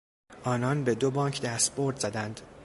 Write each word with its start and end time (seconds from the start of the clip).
آنان 0.43 0.83
به 0.83 0.95
دو 0.95 1.11
بانک 1.11 1.41
دستبرد 1.41 1.99
زدند. 1.99 2.39